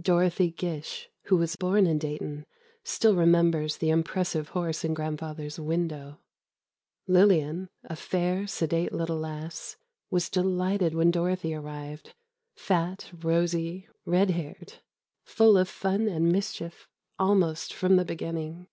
[0.00, 2.46] Dorothy Gish, who was born in Dayton,
[2.82, 6.18] still remembers the impressive horse in Grandfather's window.
[7.06, 9.76] Lillian, a fair, sedate little lass,
[10.10, 18.04] was delighted when Dorothy arrived—fat, rosy, red haired—full of fun and mischief, almost from the
[18.04, 18.66] beginning.